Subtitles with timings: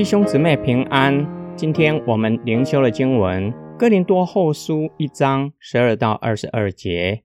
[0.00, 1.28] 弟兄姊妹平安。
[1.54, 7.22] 今天我们灵修的经文《哥林多后书》一章十二到二十二节。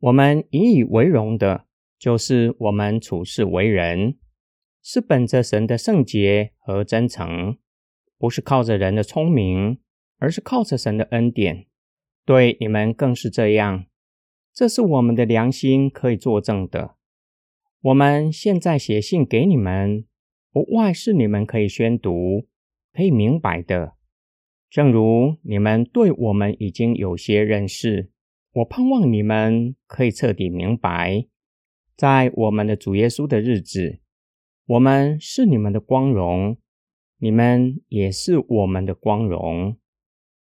[0.00, 1.64] 我们引以为荣的，
[2.00, 4.18] 就是我们处事为人，
[4.82, 7.56] 是本着神的圣洁和真诚，
[8.18, 9.78] 不是靠着人的聪明，
[10.18, 11.66] 而是靠着神的恩典。
[12.26, 13.84] 对你们更是这样。
[14.52, 16.96] 这是我们的良心可以作证的。
[17.80, 20.04] 我们现在写信给你们。
[20.52, 22.46] 不外是你们可以宣读、
[22.92, 23.94] 可以明白的，
[24.68, 28.10] 正如你们对我们已经有些认识，
[28.52, 31.26] 我盼望你们可以彻底明白，
[31.96, 34.00] 在我们的主耶稣的日子，
[34.66, 36.58] 我们是你们的光荣，
[37.16, 39.78] 你们也是我们的光荣。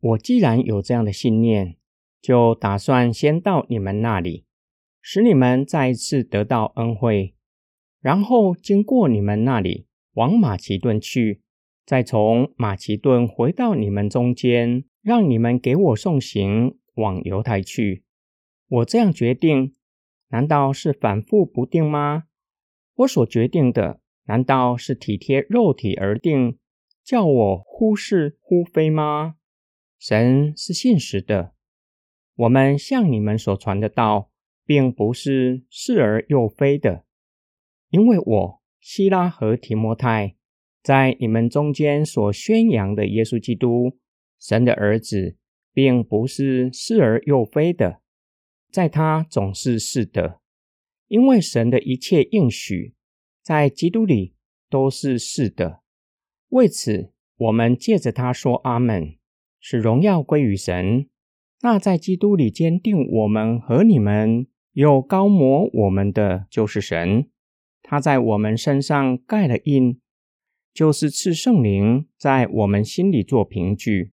[0.00, 1.76] 我既然有这样的信念，
[2.22, 4.46] 就打算先到你们那里，
[5.02, 7.34] 使你们再一次得到恩惠。
[8.02, 11.40] 然后经过你们那里往马其顿去，
[11.86, 18.04] 再从马其顿回到你们中间，让你们给我送行往犹太去。
[18.68, 19.74] 我这样决定，
[20.30, 22.24] 难道是反复不定吗？
[22.96, 26.58] 我所决定的，难道是体贴肉体而定，
[27.04, 29.36] 叫我忽是忽非吗？
[29.98, 31.52] 神是信实的，
[32.34, 34.30] 我们向你们所传的道，
[34.66, 37.04] 并不是是而又非的。
[37.92, 40.34] 因为我希拉和提摩太
[40.82, 43.98] 在你们中间所宣扬的耶稣基督，
[44.40, 45.36] 神的儿子，
[45.74, 48.00] 并不是是而又非的，
[48.70, 50.40] 在他总是是的。
[51.08, 52.94] 因为神的一切应许
[53.42, 54.34] 在基督里
[54.70, 55.82] 都是是的。
[56.48, 59.16] 为此，我们借着他说阿门，
[59.60, 61.10] 使荣耀归于神。
[61.60, 67.28] 那在基督里坚定我们和你们，又高摩我们的，就是神。
[67.82, 70.00] 他在我们身上盖了印，
[70.72, 74.12] 就是赐圣灵在我们心里做凭据。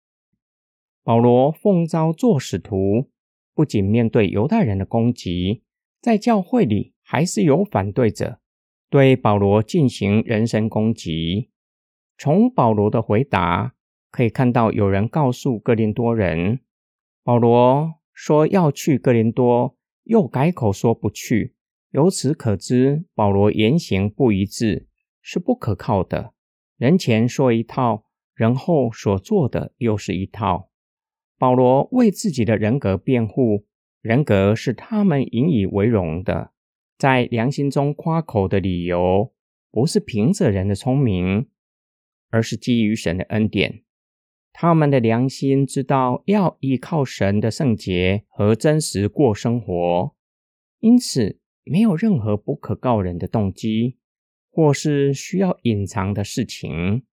[1.02, 3.10] 保罗奉召做使徒，
[3.54, 5.62] 不仅面对犹太人的攻击，
[6.00, 8.40] 在教会里还是有反对者
[8.88, 11.50] 对保罗进行人身攻击。
[12.16, 13.74] 从保罗的回答
[14.10, 16.60] 可以看到，有人告诉哥林多人，
[17.24, 21.53] 保罗说要去哥林多，又改口说不去。
[21.94, 24.88] 由此可知，保罗言行不一致，
[25.22, 26.34] 是不可靠的。
[26.76, 30.70] 人前说一套，人后所做的又是一套。
[31.38, 33.66] 保罗为自己的人格辩护，
[34.00, 36.50] 人格是他们引以为荣的，
[36.98, 39.32] 在良心中夸口的理由，
[39.70, 41.46] 不是凭着人的聪明，
[42.30, 43.84] 而是基于神的恩典。
[44.52, 50.16] 他们的良心知道要依靠神的圣洁和真实过生活，
[50.80, 51.38] 因此。
[51.64, 53.98] 没有任何不可告人的动机，
[54.50, 57.04] 或是需要隐藏的事情。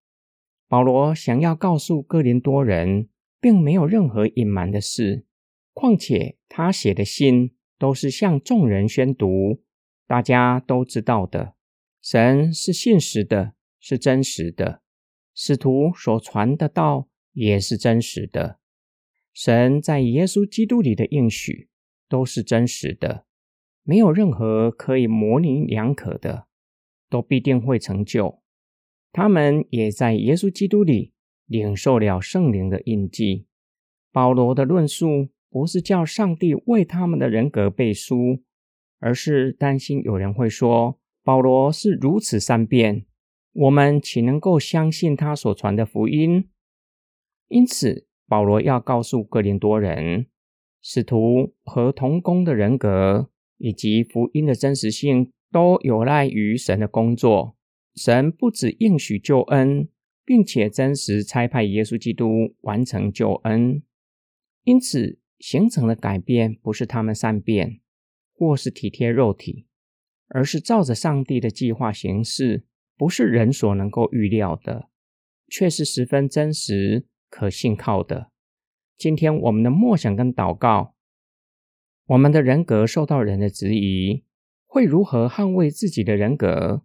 [0.68, 3.10] 保罗想要告诉哥林多人，
[3.40, 5.26] 并没有任何隐瞒的事。
[5.74, 9.64] 况且他写的信都是向众人宣读，
[10.06, 11.56] 大家都知道的。
[12.02, 14.82] 神是信实的，是真实的；
[15.34, 18.60] 使徒所传的道也是真实的。
[19.34, 21.70] 神在耶稣基督里的应许
[22.10, 23.26] 都是真实的。
[23.84, 26.48] 没有任何可以模棱两可的，
[27.10, 28.42] 都必定会成就。
[29.12, 31.14] 他们也在耶稣基督里
[31.46, 33.48] 领受了圣灵的印记。
[34.12, 38.44] 保罗的论述不是叫上帝为他们的人格背书，
[39.00, 43.06] 而是担心有人会说保罗是如此善变，
[43.52, 46.50] 我们岂能够相信他所传的福音？
[47.50, 50.28] 因此，保罗要告诉哥林多人，
[50.82, 53.30] 使徒和同工的人格。
[53.64, 57.56] 以及福音的真实性都有赖于神的工作。
[57.96, 59.88] 神不止应许救恩，
[60.26, 63.84] 并且真实差派耶稣基督完成救恩。
[64.64, 67.80] 因此形成的改变不是他们善变，
[68.34, 69.68] 或是体贴肉体，
[70.30, 72.66] 而是照着上帝的计划行事，
[72.98, 74.90] 不是人所能够预料的，
[75.48, 78.32] 却是十分真实、可信靠的。
[78.98, 80.96] 今天我们的默想跟祷告。
[82.12, 84.26] 我们的人格受到人的质疑，
[84.66, 86.84] 会如何捍卫自己的人格？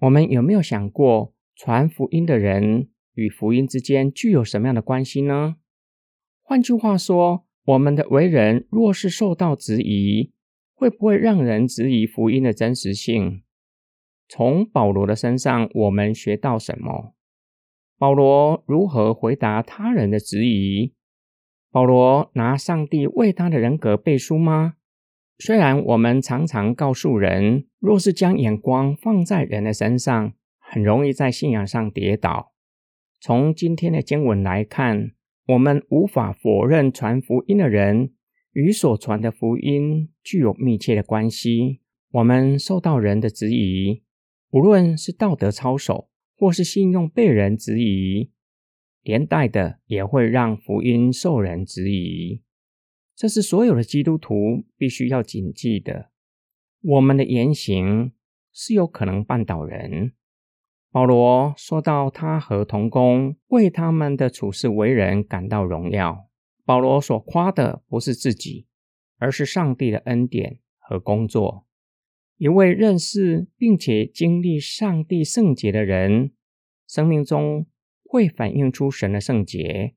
[0.00, 5.56] 我们有没有想过，传福音的人与福音之间具有什么样的关系呢？
[6.40, 10.32] 换句话说，我们的为人若是受到质疑，
[10.72, 13.42] 会不会让人质疑福音的真实性？
[14.30, 17.14] 从保罗的身上，我们学到什么？
[17.98, 20.94] 保罗如何回答他人的质疑？
[21.70, 24.74] 保罗拿上帝为他的人格背书吗？
[25.38, 32.52] 虽然我们常常告诉人，若是将眼光放在人的身上，很容易在信仰上跌倒。
[33.20, 35.12] 从今天的经文来看，
[35.46, 38.12] 我们无法否认传福音的人
[38.52, 41.80] 与所传的福音具有密切的关系。
[42.12, 44.02] 我们受到人的质疑，
[44.50, 48.30] 无论是道德操守或是信用被人质疑，
[49.08, 52.42] 连带的也会让福音受人质疑。
[53.16, 56.10] 这是所有的基督徒必须要谨记的。
[56.82, 58.12] 我们的言行
[58.52, 60.12] 是有可能绊倒人。
[60.90, 66.28] 保罗说到，他和同工为他们的处事为人感到荣耀。
[66.66, 68.66] 保罗所夸的不是自己，
[69.16, 71.64] 而是上帝的恩典和工作。
[72.36, 76.32] 一位认识并且经历上帝圣洁的人，
[76.86, 77.66] 生命中
[78.10, 79.94] 会反映出神的圣洁，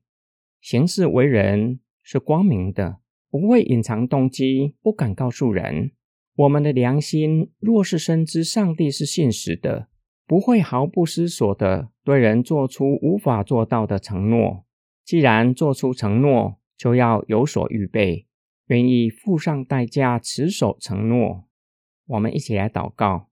[0.60, 2.98] 行事为人是光明的，
[3.30, 5.92] 不会隐藏动机，不敢告诉人。
[6.36, 9.88] 我们的良心若是深知上帝是信实的，
[10.26, 14.66] 不会毫不思索的对人做出无法做到的承诺。
[15.06, 18.26] 既然做出承诺，就要有所预备，
[18.66, 21.48] 愿意付上代价持守承诺。
[22.08, 23.30] 我们一起来祷告，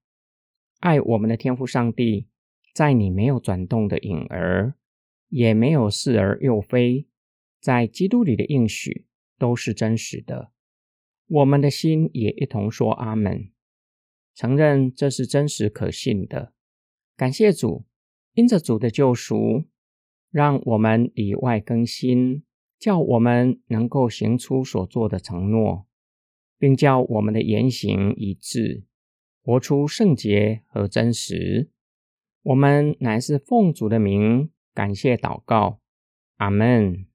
[0.78, 2.28] 爱我们的天父上帝，
[2.72, 4.74] 在你没有转动的影儿，
[5.28, 7.06] 也没有似而又非，
[7.60, 9.06] 在基督里的应许
[9.38, 10.52] 都是真实的。
[11.26, 13.50] 我们的心也一同说阿门，
[14.34, 16.52] 承认这是真实可信的。
[17.16, 17.84] 感谢主，
[18.34, 19.64] 因着主的救赎，
[20.30, 22.44] 让我们里外更新，
[22.78, 25.86] 叫我们能够行出所做的承诺。
[26.58, 28.84] 并叫我们的言行一致，
[29.42, 31.70] 活出圣洁和真实。
[32.42, 35.80] 我们乃是奉主的名感谢祷告，
[36.38, 37.09] 阿门。